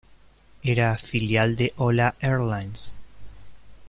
[0.63, 2.95] Era filial de Hola Airlines.